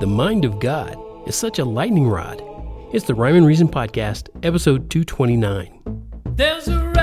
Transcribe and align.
The 0.00 0.06
mind 0.06 0.44
of 0.44 0.60
God 0.60 0.96
is 1.26 1.34
such 1.34 1.58
a 1.58 1.64
lightning 1.64 2.08
rod. 2.08 2.40
It's 2.92 3.06
the 3.06 3.16
Rhyme 3.16 3.34
and 3.34 3.44
Reason 3.44 3.66
Podcast, 3.66 4.28
episode 4.44 4.90
229. 4.90 5.80
There's 6.36 6.68
a 6.68 6.97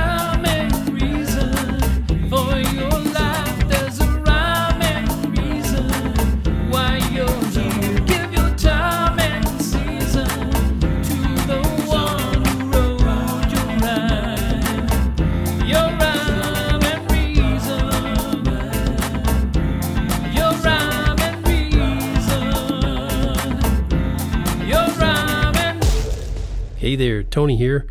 Hey 26.95 27.09
there, 27.09 27.23
Tony 27.23 27.57
here, 27.57 27.89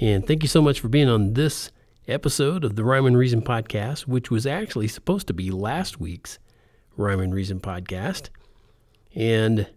and 0.00 0.26
thank 0.26 0.42
you 0.42 0.48
so 0.48 0.60
much 0.60 0.80
for 0.80 0.88
being 0.88 1.08
on 1.08 1.34
this 1.34 1.70
episode 2.08 2.64
of 2.64 2.74
the 2.74 2.82
Rhyme 2.82 3.06
and 3.06 3.16
Reason 3.16 3.42
Podcast, 3.42 4.08
which 4.08 4.28
was 4.28 4.44
actually 4.44 4.88
supposed 4.88 5.28
to 5.28 5.32
be 5.32 5.52
last 5.52 6.00
week's 6.00 6.40
Rhyme 6.96 7.20
and 7.20 7.32
Reason 7.32 7.60
Podcast. 7.60 8.30
And 9.14 9.68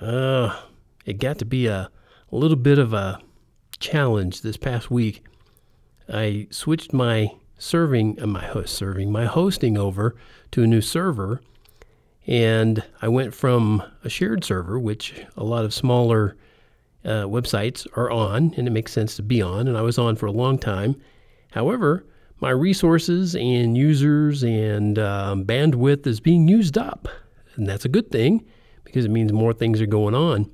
uh, 0.00 0.60
it 1.06 1.14
got 1.14 1.40
to 1.40 1.44
be 1.44 1.66
a, 1.66 1.90
a 2.30 2.36
little 2.36 2.56
bit 2.56 2.78
of 2.78 2.92
a 2.92 3.20
challenge 3.80 4.42
this 4.42 4.56
past 4.56 4.92
week. 4.92 5.24
I 6.08 6.46
switched 6.52 6.92
my 6.92 7.32
serving, 7.58 8.22
uh, 8.22 8.28
my 8.28 8.44
host 8.46 8.76
serving, 8.76 9.10
my 9.10 9.24
hosting 9.24 9.76
over 9.76 10.14
to 10.52 10.62
a 10.62 10.68
new 10.68 10.82
server, 10.82 11.40
and 12.28 12.84
I 13.02 13.08
went 13.08 13.34
from 13.34 13.82
a 14.04 14.08
shared 14.08 14.44
server, 14.44 14.78
which 14.78 15.26
a 15.36 15.42
lot 15.42 15.64
of 15.64 15.74
smaller 15.74 16.36
uh, 17.04 17.24
websites 17.24 17.86
are 17.96 18.10
on, 18.10 18.54
and 18.56 18.66
it 18.66 18.70
makes 18.70 18.92
sense 18.92 19.16
to 19.16 19.22
be 19.22 19.40
on, 19.40 19.68
and 19.68 19.76
I 19.76 19.82
was 19.82 19.98
on 19.98 20.16
for 20.16 20.26
a 20.26 20.32
long 20.32 20.58
time. 20.58 21.00
However, 21.52 22.04
my 22.40 22.50
resources 22.50 23.34
and 23.34 23.76
users 23.76 24.42
and 24.42 24.98
um, 24.98 25.44
bandwidth 25.44 26.06
is 26.06 26.20
being 26.20 26.48
used 26.48 26.78
up, 26.78 27.08
and 27.56 27.66
that's 27.66 27.84
a 27.84 27.88
good 27.88 28.10
thing 28.10 28.44
because 28.84 29.04
it 29.04 29.10
means 29.10 29.32
more 29.32 29.52
things 29.52 29.80
are 29.80 29.86
going 29.86 30.14
on. 30.14 30.50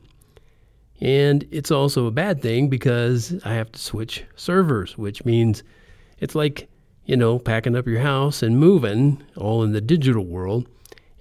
And 1.01 1.47
it's 1.51 1.71
also 1.71 2.07
a 2.07 2.11
bad 2.11 2.41
thing 2.41 2.69
because 2.69 3.35
I 3.45 3.55
have 3.55 3.71
to 3.73 3.79
switch 3.79 4.25
servers, 4.37 4.97
which 4.97 5.25
means 5.25 5.63
it's 6.19 6.35
like, 6.35 6.69
you 7.05 7.17
know, 7.17 7.39
packing 7.39 7.77
up 7.77 7.87
your 7.87 8.01
house 8.01 8.43
and 8.43 8.59
moving 8.59 9.23
all 9.37 9.63
in 9.63 9.73
the 9.73 9.81
digital 9.81 10.25
world. 10.25 10.67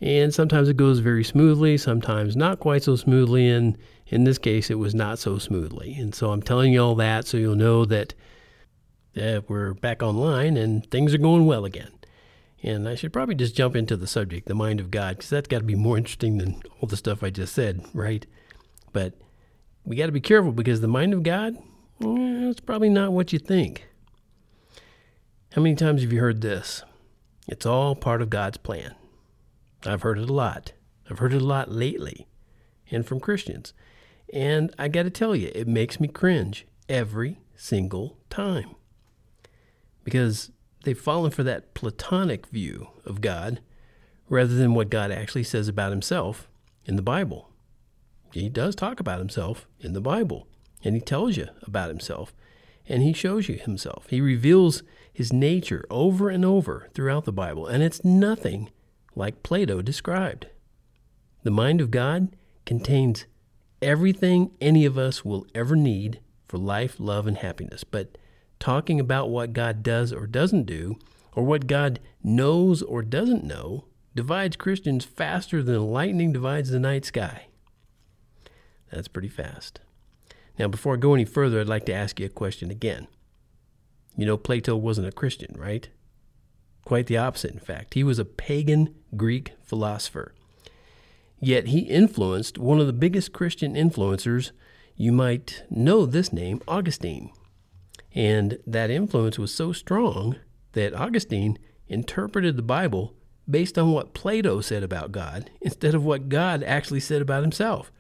And 0.04 0.34
sometimes 0.34 0.68
it 0.68 0.76
goes 0.76 1.00
very 1.00 1.24
smoothly, 1.24 1.78
sometimes 1.78 2.36
not 2.36 2.60
quite 2.60 2.84
so 2.84 2.98
smoothly. 2.98 3.50
And 3.50 3.78
in 4.08 4.26
this 4.26 4.38
case, 4.38 4.70
it 4.70 4.76
was 4.76 4.94
not 4.94 5.18
so 5.18 5.38
smoothly. 5.38 5.94
And 5.94 6.14
so 6.14 6.32
I'm 6.32 6.42
telling 6.42 6.74
you 6.74 6.84
all 6.84 6.96
that 6.96 7.26
so 7.26 7.38
you'll 7.38 7.56
know 7.56 7.86
that 7.86 8.14
uh, 9.16 9.40
we're 9.48 9.74
back 9.76 10.04
online 10.04 10.58
and 10.58 10.86
things 10.92 11.14
are 11.14 11.20
going 11.20 11.46
well 11.46 11.64
again. 11.64 11.92
And 12.62 12.90
I 12.90 12.96
should 12.96 13.14
probably 13.14 13.36
just 13.36 13.56
jump 13.56 13.78
into 13.78 13.96
the 13.96 14.06
subject, 14.06 14.46
the 14.46 14.54
mind 14.54 14.82
of 14.82 14.92
God, 14.92 15.16
because 15.16 15.30
that's 15.30 15.48
got 15.48 15.60
to 15.60 15.64
be 15.64 15.74
more 15.74 15.98
interesting 15.98 16.38
than 16.38 16.62
all 16.82 16.88
the 16.88 16.98
stuff 16.98 17.24
I 17.24 17.30
just 17.30 17.54
said, 17.54 17.86
right? 17.94 18.26
But 18.92 19.14
we 19.86 19.96
got 19.96 20.08
to 20.08 20.12
be 20.12 20.20
careful 20.20 20.52
because 20.52 20.82
the 20.82 20.88
mind 20.90 21.14
of 21.14 21.24
God, 21.24 21.56
eh, 22.02 22.50
it's 22.50 22.60
probably 22.60 22.90
not 22.90 23.14
what 23.14 23.32
you 23.32 23.40
think. 23.40 23.88
How 25.54 25.62
many 25.62 25.76
times 25.76 26.02
have 26.02 26.12
you 26.12 26.20
heard 26.20 26.42
this? 26.42 26.84
It's 27.48 27.66
all 27.66 27.96
part 27.96 28.22
of 28.22 28.30
God's 28.30 28.58
plan. 28.58 28.96
I've 29.86 30.02
heard 30.02 30.20
it 30.20 30.30
a 30.30 30.34
lot. 30.34 30.74
I've 31.10 31.20
heard 31.20 31.34
it 31.34 31.42
a 31.42 31.46
lot 31.46 31.72
lately, 31.72 32.28
and 32.90 33.06
from 33.06 33.20
Christians. 33.20 33.74
And 34.32 34.74
I 34.80 34.88
got 34.88 35.04
to 35.04 35.10
tell 35.10 35.36
you, 35.36 35.52
it 35.54 35.68
makes 35.68 36.00
me 36.00 36.08
cringe 36.08 36.66
every 36.88 37.40
single 37.56 38.18
time. 38.30 38.76
Because 40.04 40.52
they've 40.84 41.00
fallen 41.00 41.32
for 41.32 41.44
that 41.44 41.74
platonic 41.74 42.48
view 42.48 42.88
of 43.06 43.22
God 43.22 43.62
rather 44.30 44.56
than 44.56 44.74
what 44.74 44.90
God 44.90 45.12
actually 45.12 45.44
says 45.44 45.68
about 45.68 45.92
himself 45.92 46.48
in 46.86 46.96
the 46.96 47.02
Bible. 47.02 47.50
He 48.32 48.50
does 48.50 48.76
talk 48.76 49.00
about 49.00 49.20
himself 49.20 49.68
in 49.80 49.94
the 49.94 50.02
Bible, 50.02 50.48
and 50.84 50.96
he 50.96 51.02
tells 51.02 51.38
you 51.38 51.48
about 51.62 51.90
himself, 51.90 52.34
and 52.88 53.04
he 53.04 53.14
shows 53.14 53.48
you 53.48 53.56
himself. 53.56 54.08
He 54.10 54.20
reveals 54.20 54.82
his 55.12 55.32
nature 55.32 55.86
over 55.92 56.30
and 56.30 56.44
over 56.44 56.90
throughout 56.94 57.26
the 57.26 57.32
Bible, 57.32 57.68
and 57.68 57.84
it's 57.84 58.04
nothing 58.04 58.72
like 59.16 59.44
Plato 59.44 59.82
described. 59.82 60.48
The 61.44 61.52
mind 61.52 61.82
of 61.82 61.92
God 61.92 62.36
contains 62.66 63.26
everything 63.82 64.52
any 64.62 64.86
of 64.86 64.98
us 64.98 65.26
will 65.26 65.46
ever 65.54 65.76
need 65.76 66.20
for 66.48 66.58
life, 66.58 67.00
love, 67.00 67.28
and 67.28 67.38
happiness. 67.38 67.84
But 67.84 68.18
talking 68.60 69.00
about 69.00 69.30
what 69.30 69.54
God 69.54 69.84
does 69.84 70.14
or 70.14 70.26
doesn't 70.26 70.64
do, 70.66 70.98
or 71.36 71.44
what 71.44 71.68
God 71.68 72.00
knows 72.24 72.82
or 72.82 73.02
doesn't 73.02 73.44
know, 73.44 73.86
divides 74.16 74.56
Christians 74.56 75.04
faster 75.04 75.64
than 75.64 75.92
lightning 75.92 76.32
divides 76.32 76.70
the 76.70 76.80
night 76.80 77.06
sky. 77.06 77.48
That's 78.92 79.08
pretty 79.08 79.30
fast. 79.30 79.80
Now, 80.60 80.68
before 80.68 80.94
I 80.94 80.98
go 80.98 81.16
any 81.16 81.26
further, 81.26 81.60
I'd 81.60 81.68
like 81.68 81.86
to 81.88 81.94
ask 81.94 82.20
you 82.20 82.28
a 82.28 82.30
question 82.30 82.70
again. 82.70 83.08
You 84.16 84.28
know, 84.28 84.38
Plato 84.38 84.76
wasn't 84.76 85.08
a 85.08 85.12
Christian, 85.12 85.56
right? 85.58 85.90
Quite 86.86 87.08
the 87.08 87.18
opposite, 87.18 87.52
in 87.52 87.60
fact. 87.60 87.94
He 87.94 88.04
was 88.04 88.20
a 88.20 88.26
pagan 88.26 88.94
Greek 89.16 89.54
philosopher. 89.62 90.34
Yet 91.40 91.68
he 91.68 91.80
influenced 91.80 92.58
one 92.58 92.80
of 92.80 92.88
the 92.88 92.94
biggest 92.94 93.34
Christian 93.34 93.76
influencers. 93.76 94.52
You 94.96 95.12
might 95.12 95.64
know 95.70 96.06
this 96.06 96.32
name, 96.32 96.62
Augustine. 96.68 97.32
And 98.14 98.60
that 98.68 98.90
influence 98.90 99.40
was 99.40 99.54
so 99.54 99.72
strong 99.72 100.38
that 100.74 100.94
Augustine 100.94 101.58
interpreted 101.88 102.56
the 102.56 102.64
Bible 102.64 103.14
based 103.50 103.78
on 103.78 103.92
what 103.92 104.14
Plato 104.14 104.62
said 104.62 104.84
about 104.84 105.12
God 105.12 105.50
instead 105.62 105.96
of 105.96 106.06
what 106.06 106.30
God 106.30 106.64
actually 106.64 107.00
said 107.00 107.22
about 107.22 107.44
himself. 107.44 107.92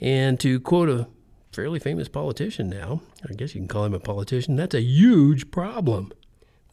And 0.00 0.40
to 0.40 0.60
quote 0.60 0.88
a 0.88 1.08
fairly 1.52 1.78
famous 1.78 2.08
politician 2.08 2.68
now, 2.68 3.00
I 3.28 3.32
guess 3.34 3.54
you 3.54 3.60
can 3.60 3.68
call 3.68 3.84
him 3.84 3.94
a 3.94 4.00
politician, 4.00 4.56
that's 4.56 4.74
a 4.74 4.82
huge 4.82 5.50
problem. 5.50 6.12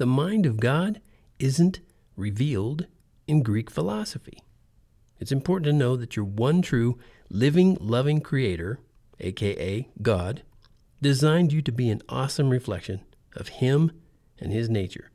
The 0.01 0.07
mind 0.07 0.47
of 0.47 0.59
God 0.59 1.00
isn't 1.38 1.79
revealed 2.16 2.88
in 3.28 3.44
Greek 3.44 3.69
philosophy. 3.69 4.39
It's 5.19 5.31
important 5.31 5.66
to 5.66 5.73
know 5.73 5.95
that 5.95 6.16
your 6.16 6.25
one 6.25 6.63
true, 6.63 6.97
living, 7.29 7.78
loving 7.79 8.19
creator, 8.19 8.79
aka 9.19 9.88
God, 10.01 10.41
designed 11.03 11.53
you 11.53 11.61
to 11.61 11.72
be 11.72 11.91
an 11.91 12.01
awesome 12.09 12.50
reflection 12.50 13.01
of 13.35 13.50
Him 13.50 13.91
and 14.40 14.51
His 14.51 14.72
nature. 14.72 15.11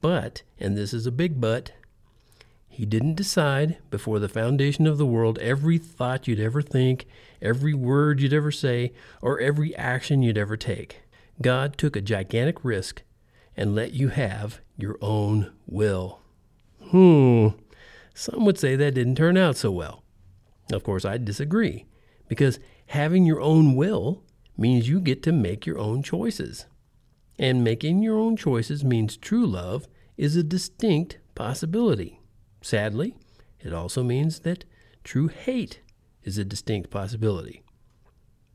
But, 0.00 0.40
and 0.58 0.74
this 0.74 0.94
is 0.94 1.06
a 1.06 1.12
big 1.12 1.38
but, 1.38 1.72
He 2.66 2.86
didn't 2.86 3.16
decide 3.16 3.76
before 3.90 4.18
the 4.18 4.26
foundation 4.26 4.86
of 4.86 4.96
the 4.96 5.04
world 5.04 5.38
every 5.40 5.76
thought 5.76 6.26
you'd 6.26 6.40
ever 6.40 6.62
think, 6.62 7.06
every 7.42 7.74
word 7.74 8.22
you'd 8.22 8.32
ever 8.32 8.50
say, 8.50 8.94
or 9.20 9.38
every 9.38 9.76
action 9.76 10.22
you'd 10.22 10.38
ever 10.38 10.56
take. 10.56 11.02
God 11.42 11.76
took 11.76 11.94
a 11.94 12.00
gigantic 12.00 12.64
risk 12.64 13.02
and 13.60 13.74
let 13.74 13.92
you 13.92 14.08
have 14.08 14.62
your 14.78 14.96
own 15.02 15.52
will. 15.66 16.22
Hmm, 16.84 17.48
some 18.14 18.46
would 18.46 18.56
say 18.56 18.74
that 18.74 18.94
didn't 18.94 19.16
turn 19.16 19.36
out 19.36 19.54
so 19.54 19.70
well. 19.70 20.02
Of 20.72 20.82
course, 20.82 21.04
I 21.04 21.18
disagree, 21.18 21.84
because 22.26 22.58
having 22.86 23.26
your 23.26 23.42
own 23.42 23.76
will 23.76 24.22
means 24.56 24.88
you 24.88 24.98
get 24.98 25.22
to 25.24 25.32
make 25.32 25.66
your 25.66 25.78
own 25.78 26.02
choices. 26.02 26.64
And 27.38 27.62
making 27.62 28.02
your 28.02 28.18
own 28.18 28.34
choices 28.34 28.82
means 28.82 29.18
true 29.18 29.46
love 29.46 29.86
is 30.16 30.36
a 30.36 30.42
distinct 30.42 31.18
possibility. 31.34 32.18
Sadly, 32.62 33.14
it 33.60 33.74
also 33.74 34.02
means 34.02 34.40
that 34.40 34.64
true 35.04 35.28
hate 35.28 35.80
is 36.22 36.38
a 36.38 36.46
distinct 36.46 36.88
possibility. 36.88 37.62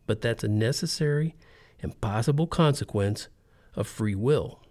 But 0.08 0.22
that's 0.22 0.44
a 0.44 0.48
necessary 0.48 1.36
and 1.80 2.02
possible 2.02 2.48
consequence 2.48 3.28
of 3.76 3.86
free 3.86 4.16
will. 4.16 4.65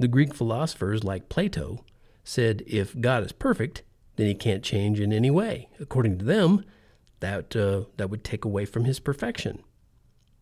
The 0.00 0.08
Greek 0.08 0.32
philosophers, 0.32 1.04
like 1.04 1.28
Plato, 1.28 1.84
said 2.24 2.62
if 2.66 2.98
God 2.98 3.22
is 3.22 3.32
perfect, 3.32 3.82
then 4.16 4.26
he 4.26 4.34
can't 4.34 4.64
change 4.64 4.98
in 4.98 5.12
any 5.12 5.30
way. 5.30 5.68
According 5.78 6.16
to 6.20 6.24
them, 6.24 6.64
that, 7.20 7.54
uh, 7.54 7.82
that 7.98 8.08
would 8.08 8.24
take 8.24 8.46
away 8.46 8.64
from 8.64 8.84
his 8.84 8.98
perfection. 8.98 9.62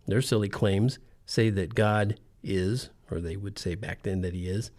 Their 0.07 0.23
silly 0.23 0.49
claims 0.49 1.01
say 1.27 1.51
that 1.51 1.75
God 1.75 2.21
is, 2.41 2.91
or 3.11 3.19
they 3.19 3.37
would 3.37 3.59
say 3.59 3.75
back 3.75 4.05
then 4.05 4.21
that 4.21 4.33
he 4.33 4.49
is, 4.49 4.71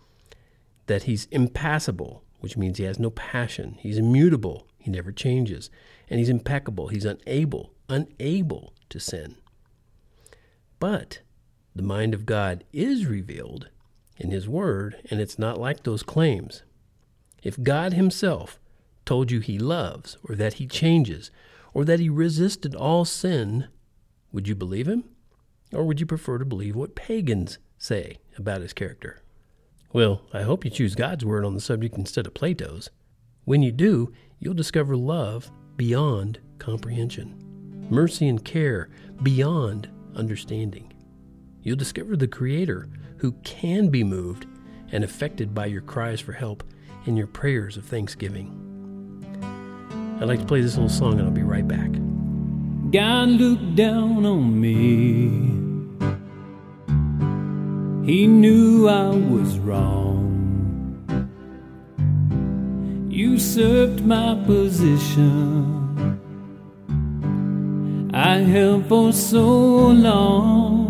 that 0.86 1.04
he's 1.04 1.26
impassible, 1.26 2.24
which 2.40 2.56
means 2.56 2.78
he 2.78 2.86
has 2.86 2.98
no 2.98 3.10
passion. 3.10 3.76
He's 3.82 3.98
immutable, 3.98 4.66
he 4.78 4.90
never 4.90 5.12
changes. 5.12 5.70
And 6.10 6.20
he's 6.20 6.30
impeccable, 6.30 6.88
he's 6.88 7.04
unable, 7.04 7.74
unable 7.90 8.74
to 8.88 9.00
sin. 9.02 9.36
But 10.80 11.20
the 11.76 11.84
mind 11.84 12.14
of 12.14 12.26
God 12.26 12.64
is 12.72 13.06
revealed 13.06 13.68
in 14.20 14.32
his 14.32 14.48
word, 14.48 14.98
and 15.10 15.20
it's 15.20 15.40
not 15.40 15.60
like 15.60 15.84
those 15.84 16.04
claims. 16.04 16.64
If 17.42 17.62
God 17.64 17.94
himself 17.94 18.60
told 19.06 19.32
you 19.32 19.40
he 19.40 19.58
loves, 19.58 20.18
or 20.28 20.36
that 20.36 20.54
he 20.54 20.68
changes, 20.68 21.32
or 21.74 21.86
that 21.86 22.00
he 22.00 22.10
resisted 22.10 22.76
all 22.76 23.06
sin, 23.06 23.68
would 24.32 24.48
you 24.48 24.56
believe 24.56 24.88
him? 24.88 25.06
Or 25.74 25.84
would 25.86 26.00
you 26.00 26.06
prefer 26.06 26.38
to 26.38 26.46
believe 26.46 26.76
what 26.76 26.96
pagans 26.96 27.60
say 27.78 28.18
about 28.38 28.62
his 28.62 28.74
character? 28.74 29.22
Well, 29.94 30.22
I 30.34 30.42
hope 30.44 30.66
you 30.66 30.72
choose 30.72 30.96
God's 30.96 31.26
word 31.26 31.46
on 31.46 31.56
the 31.56 31.62
subject 31.62 31.98
instead 31.98 32.28
of 32.28 32.34
Plato's. 32.34 32.90
When 33.46 33.64
you 33.64 33.72
do, 33.72 34.12
you'll 34.40 34.54
discover 34.54 34.96
love 34.96 35.52
beyond 35.76 36.40
comprehension, 36.60 37.88
mercy 37.90 38.28
and 38.28 38.44
care 38.44 38.90
beyond 39.24 39.90
understanding. 40.16 40.89
You'll 41.62 41.76
discover 41.76 42.16
the 42.16 42.28
Creator 42.28 42.88
who 43.18 43.34
can 43.44 43.90
be 43.90 44.04
moved 44.04 44.46
and 44.92 45.04
affected 45.04 45.54
by 45.54 45.66
your 45.68 45.82
cries 45.82 46.20
for 46.20 46.34
help 46.34 46.64
and 47.06 47.18
your 47.18 47.28
prayers 47.28 47.78
of 47.78 47.86
thanksgiving. 47.86 48.56
I'd 50.22 50.28
like 50.28 50.40
to 50.40 50.46
play 50.46 50.62
this 50.62 50.76
little 50.76 50.90
song 50.90 51.20
and 51.20 51.24
I'll 51.24 51.32
be 51.32 51.44
right 51.44 51.68
back. 51.68 51.92
God 52.92 53.30
looked 53.30 53.76
down 53.76 54.26
on 54.26 54.60
me. 54.60 55.60
He 58.12 58.26
knew 58.26 58.88
I 58.88 59.10
was 59.10 59.60
wrong. 59.60 60.16
Usurped 63.10 64.02
my 64.02 64.34
position. 64.46 66.20
I 68.14 68.38
held 68.38 68.88
for 68.88 69.14
so 69.14 69.46
long. 69.90 70.89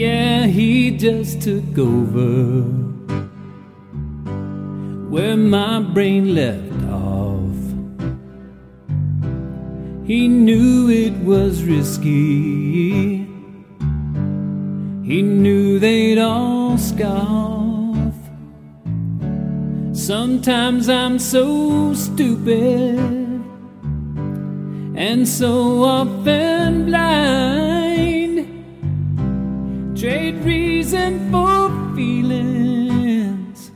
Yeah, 0.00 0.46
he 0.46 0.92
just 0.92 1.42
took 1.42 1.76
over 1.76 2.62
where 5.10 5.36
my 5.36 5.82
brain 5.82 6.34
left 6.34 6.84
off. 6.88 7.60
He 10.06 10.26
knew 10.26 10.88
it 10.88 11.12
was 11.18 11.64
risky. 11.64 13.26
He 15.04 15.20
knew 15.20 15.78
they'd 15.78 16.18
all 16.18 16.78
scoff. 16.78 18.14
Sometimes 19.92 20.88
I'm 20.88 21.18
so 21.18 21.92
stupid 21.92 22.96
and 24.96 25.28
so 25.28 25.84
often 25.84 26.86
blind. 26.86 27.59
Trade 30.00 30.40
reason 30.46 31.30
for 31.30 31.68
feelings, 31.94 33.70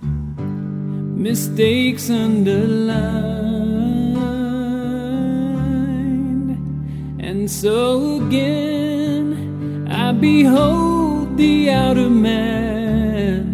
mistakes 1.21 2.09
underlined. 2.09 4.17
And 7.21 7.51
so 7.51 8.25
again, 8.25 9.87
I 9.91 10.13
behold 10.13 11.37
the 11.37 11.69
outer 11.69 12.09
man 12.09 13.45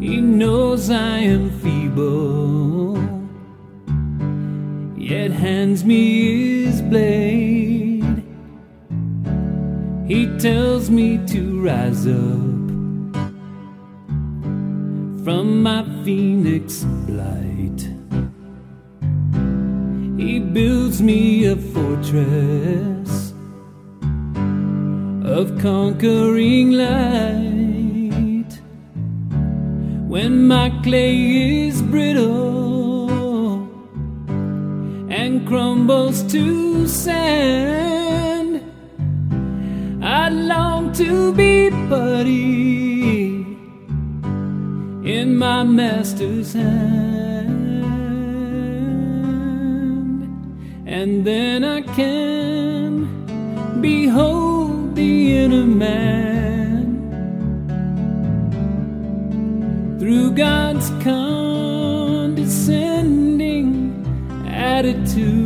He 0.00 0.22
knows 0.22 0.88
I 0.88 1.18
am 1.18 1.50
feeble, 1.60 2.77
hands 5.38 5.84
me 5.84 6.64
his 6.64 6.82
blade. 6.82 8.24
He 10.08 10.26
tells 10.38 10.90
me 10.90 11.18
to 11.28 11.62
rise 11.62 12.08
up 12.08 12.58
from 15.24 15.62
my 15.62 15.84
phoenix 16.02 16.82
blight. 17.06 17.80
He 20.18 20.40
builds 20.40 21.00
me 21.00 21.46
a 21.46 21.56
fortress 21.56 23.32
of 25.24 25.56
conquering 25.60 26.72
light. 26.72 28.52
When 30.08 30.48
my 30.48 30.70
clay 30.82 31.68
is 31.68 31.80
brittle 31.80 32.67
crumbles 35.48 36.22
to 36.30 36.86
sand, 36.86 38.62
I 40.04 40.28
long 40.28 40.92
to 40.92 41.32
be 41.32 41.70
putty 41.88 43.38
in 45.10 45.38
my 45.38 45.64
master's 45.64 46.52
hand, 46.52 47.86
and 50.86 51.24
then 51.24 51.64
I 51.64 51.80
can 51.80 53.08
behold 53.80 54.96
the 54.96 55.38
inner 55.38 55.64
man. 55.64 56.26
Through 59.98 60.32
God's 60.32 60.90
condescending 61.02 63.88
attitude 64.46 65.37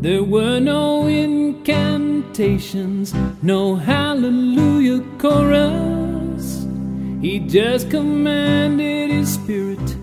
There 0.00 0.22
were 0.22 0.60
no 0.60 1.08
incantations, 1.08 3.12
no 3.42 3.74
hallelujah 3.74 5.02
chorus. 5.18 6.64
He 7.20 7.40
just 7.40 7.90
commanded 7.90 9.10
his 9.10 9.34
spirit, 9.34 9.97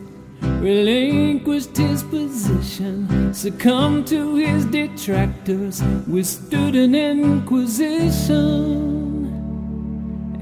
relinquished 0.66 1.78
his 1.78 2.02
position, 2.02 3.32
succumbed 3.32 4.08
to 4.08 4.34
his 4.36 4.66
detractors, 4.66 5.84
withstood 6.08 6.76
an 6.76 6.96
inquisition, 6.96 8.42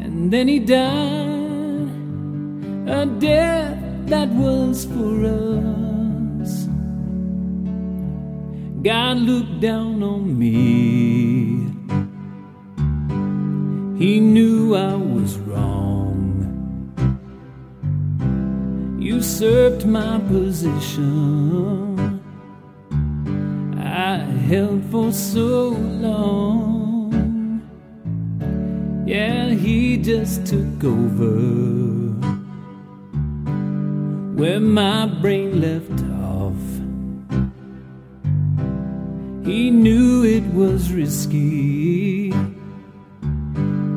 and 0.01 0.31
then 0.31 0.47
he 0.47 0.59
died 0.59 1.89
a 2.87 3.05
death 3.19 3.77
that 4.05 4.29
was 4.29 4.85
for 4.85 5.25
us. 5.25 6.67
God 8.81 9.17
looked 9.17 9.59
down 9.59 10.01
on 10.03 10.39
me. 10.39 11.67
He 13.99 14.21
knew 14.21 14.73
I 14.73 14.95
Usurped 19.23 19.85
my 19.85 20.19
position. 20.27 21.97
I 23.79 24.17
held 24.49 24.83
for 24.91 25.13
so 25.13 25.69
long. 25.69 27.61
Yeah, 29.07 29.51
he 29.51 29.95
just 29.95 30.45
took 30.45 30.83
over 30.83 31.37
where 34.35 34.59
my 34.59 35.05
brain 35.21 35.61
left 35.61 36.03
off. 36.27 36.61
He 39.45 39.71
knew 39.71 40.25
it 40.25 40.43
was 40.53 40.91
risky. 40.91 42.33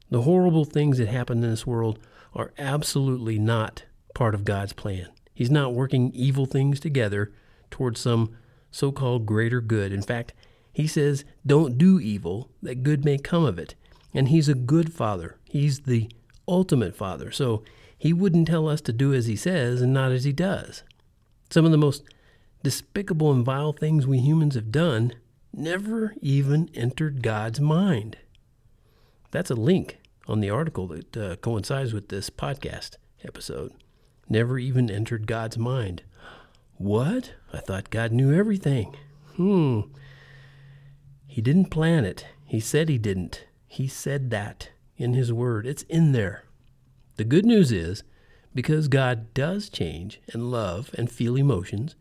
The 0.10 0.24
horrible 0.24 0.66
things 0.66 0.98
that 0.98 1.08
happen 1.08 1.44
in 1.44 1.50
this 1.50 1.66
world 1.66 2.00
are 2.34 2.54
absolutely 2.58 3.40
not 3.40 3.86
part 4.14 4.36
of 4.36 4.46
God's 4.46 4.74
plan. 4.74 5.08
He's 5.34 5.52
not 5.52 5.74
working 5.74 6.12
evil 6.14 6.46
things 6.46 6.80
together 6.80 7.32
towards 7.70 8.00
some 8.00 8.36
so 8.72 8.92
called 8.92 9.26
greater 9.26 9.62
good. 9.62 9.92
In 9.92 10.02
fact, 10.02 10.34
He 10.74 10.88
says, 10.88 11.26
don't 11.46 11.78
do 11.78 12.00
evil, 12.00 12.50
that 12.62 12.84
good 12.84 13.06
may 13.06 13.18
come 13.18 13.46
of 13.46 13.60
it. 13.60 13.76
And 14.14 14.28
He's 14.28 14.50
a 14.50 14.54
good 14.54 14.94
Father. 14.94 15.38
He's 15.46 15.82
the 15.82 16.10
ultimate 16.48 16.96
Father. 16.96 17.32
So 17.32 17.64
He 17.98 18.14
wouldn't 18.14 18.48
tell 18.48 18.68
us 18.68 18.82
to 18.82 18.94
do 18.94 19.14
as 19.14 19.26
He 19.28 19.36
says 19.36 19.82
and 19.82 19.94
not 19.94 20.12
as 20.12 20.24
He 20.24 20.34
does. 20.34 20.84
Some 21.50 21.66
of 21.66 21.72
the 21.72 21.78
most 21.78 22.04
despicable 22.64 23.32
and 23.32 23.46
vile 23.46 23.74
things 23.74 24.06
we 24.06 24.20
humans 24.20 24.56
have 24.56 24.72
done 24.72 25.14
never 25.54 26.16
even 26.22 26.70
entered 26.74 27.24
God's 27.24 27.60
mind. 27.60 28.18
That's 29.32 29.52
a 29.52 29.56
link 29.56 30.00
on 30.28 30.40
the 30.40 30.50
article 30.50 30.88
that 30.88 31.18
uh, 31.18 31.36
coincides 31.38 31.94
with 31.94 32.10
this 32.10 32.30
podcast 32.30 32.98
episode. 33.24 33.74
Never 34.30 34.60
even 34.60 34.90
entered 34.90 35.28
God's 35.28 35.58
mind. 35.58 36.04
What? 36.76 37.34
I 37.54 37.60
thought 37.60 37.90
God 37.90 38.12
knew 38.12 38.34
everything. 38.34 38.96
Hmm. 39.36 39.82
He 41.28 41.42
didn't 41.42 41.66
plan 41.66 42.06
it. 42.06 42.26
He 42.46 42.60
said 42.60 42.90
he 42.90 42.98
didn't. 42.98 43.46
He 43.68 43.88
said 43.88 44.30
that 44.32 44.70
in 44.98 45.14
his 45.14 45.32
word. 45.32 45.66
It's 45.66 45.84
in 45.84 46.12
there. 46.12 46.44
The 47.16 47.24
good 47.24 47.46
news 47.46 47.72
is 47.72 48.04
because 48.54 48.88
God 48.88 49.34
does 49.34 49.70
change 49.70 50.22
and 50.34 50.52
love 50.52 50.92
and 50.98 51.10
feel 51.10 51.38
emotions, 51.38 51.96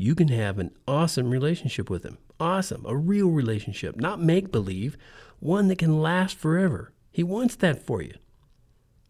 you 0.00 0.14
can 0.14 0.28
have 0.28 0.58
an 0.58 0.70
awesome 0.88 1.30
relationship 1.30 1.90
with 1.90 2.04
Him. 2.04 2.16
Awesome. 2.40 2.86
A 2.86 2.96
real 2.96 3.28
relationship, 3.28 3.96
not 3.96 4.18
make 4.18 4.50
believe, 4.50 4.96
one 5.40 5.68
that 5.68 5.76
can 5.76 6.00
last 6.00 6.38
forever. 6.38 6.90
He 7.12 7.22
wants 7.22 7.54
that 7.56 7.84
for 7.84 8.00
you. 8.00 8.14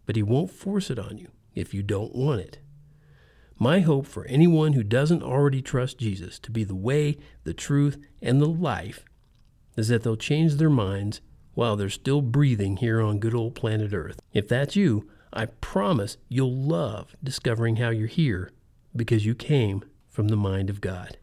But 0.05 0.17
He 0.17 0.23
won't 0.25 0.51
force 0.51 0.91
it 0.91 0.99
on 0.99 1.17
you 1.17 1.29
if 1.55 1.73
you 1.73 1.85
don't 1.85 2.17
want 2.17 2.41
it. 2.41 2.59
My 3.57 3.81
hope 3.81 4.05
for 4.05 4.25
anyone 4.25 4.73
who 4.73 4.83
doesn't 4.83 5.23
already 5.23 5.63
trust 5.63 5.99
Jesus 5.99 6.41
to 6.41 6.51
be 6.51 6.65
the 6.65 6.75
way, 6.75 7.19
the 7.45 7.55
truth, 7.55 7.97
and 8.21 8.43
the 8.43 8.49
life 8.49 9.05
is 9.77 9.89
that 9.89 10.03
they'll 10.03 10.17
change 10.17 10.57
their 10.57 10.71
minds 10.71 11.21
while 11.55 11.77
they're 11.77 11.89
still 11.89 12.21
breathing 12.21 12.79
here 12.79 13.01
on 13.01 13.21
good 13.21 13.35
old 13.35 13.55
planet 13.55 13.93
Earth. 13.95 14.19
If 14.33 14.49
that's 14.49 14.75
you, 14.75 15.09
I 15.33 15.47
promise 15.47 16.17
you'll 16.29 16.53
love 16.53 17.15
discovering 17.23 17.77
how 17.77 17.91
you're 17.91 18.09
here 18.09 18.51
because 18.97 19.25
you 19.25 19.37
came 19.37 19.85
from 20.11 20.29
the 20.29 20.37
mind 20.37 20.69
of 20.69 20.81
God. 20.81 21.17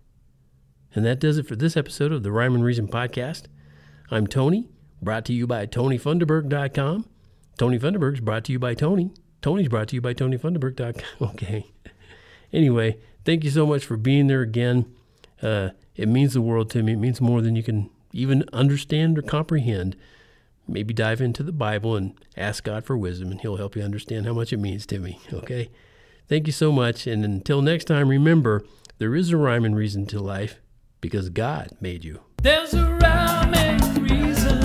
And 0.96 1.06
that 1.06 1.20
does 1.20 1.38
it 1.38 1.48
for 1.48 1.56
this 1.56 1.78
episode 1.78 2.12
of 2.12 2.24
the 2.24 2.32
Rhyme 2.32 2.56
and 2.56 2.64
Reason 2.64 2.88
podcast. 2.88 3.44
I'm 4.10 4.26
Tony, 4.26 4.70
brought 5.02 5.26
to 5.26 5.34
you 5.34 5.46
by 5.46 5.68
TonyFunderburk.com. 5.68 7.06
Tony 7.58 7.80
Funderburk's 7.80 8.20
brought 8.20 8.46
to 8.46 8.52
you 8.52 8.60
by 8.60 8.74
Tony. 8.74 9.12
Tony's 9.42 9.68
brought 9.68 9.90
to 9.90 9.96
you 9.96 10.02
by 10.02 10.14
TonyFunderburk.com. 10.14 11.04
Okay. 11.30 11.72
Anyway, 12.54 12.98
thank 13.26 13.44
you 13.44 13.50
so 13.50 13.66
much 13.66 13.84
for 13.86 13.98
being 13.98 14.28
there 14.28 14.42
again. 14.42 14.86
Uh, 15.42 15.72
it 15.96 16.08
means 16.08 16.34
the 16.34 16.42
world 16.42 16.70
to 16.72 16.82
me. 16.82 16.94
It 16.94 16.98
means 16.98 17.20
more 17.20 17.42
than 17.42 17.56
you 17.56 17.64
can 17.64 17.90
even 18.14 18.46
understand 18.54 19.18
or 19.18 19.22
comprehend. 19.22 19.98
Maybe 20.68 20.94
dive 20.94 21.20
into 21.20 21.44
the 21.44 21.52
Bible 21.52 21.96
and 21.96 22.14
ask 22.38 22.64
God 22.64 22.86
for 22.86 22.98
wisdom, 22.98 23.32
and 23.32 23.42
He'll 23.42 23.58
help 23.58 23.76
you 23.76 23.82
understand 23.82 24.26
how 24.26 24.34
much 24.34 24.54
it 24.54 24.58
means 24.58 24.86
to 24.88 25.00
me. 25.00 25.20
Okay? 25.34 25.70
Thank 26.28 26.48
you 26.48 26.54
so 26.54 26.72
much. 26.72 27.08
And 27.08 27.24
until 27.24 27.62
next 27.62 27.86
time, 27.86 28.10
remember 28.10 28.64
there 29.00 29.16
is 29.16 29.32
a 29.32 29.38
rhyme 29.38 29.66
and 29.66 29.76
reason 29.76 30.06
to 30.08 30.20
life 30.20 30.60
because 31.02 31.30
God 31.30 31.70
made 31.80 32.04
you. 32.04 32.22
There's 32.42 32.74
a 32.74 32.94
rhyme 32.96 33.54
and 33.54 34.12
reason 34.12 34.57